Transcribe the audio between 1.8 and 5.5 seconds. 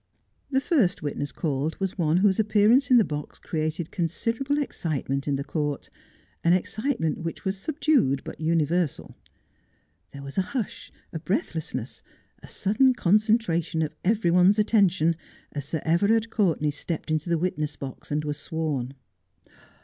one whose appearance in the box created considerable excitement in the